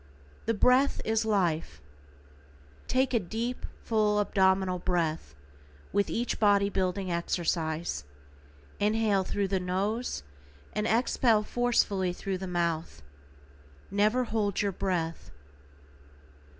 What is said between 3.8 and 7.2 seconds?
full, abdominal breath with each body building